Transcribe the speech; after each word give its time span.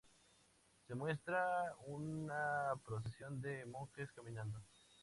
Se 0.87 0.95
muestra 0.95 1.75
una 1.85 2.71
procesión 2.87 3.39
de 3.39 3.67
monjes 3.67 4.11
caminando. 4.13 4.59